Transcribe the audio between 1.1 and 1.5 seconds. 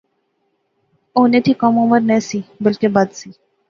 او انیں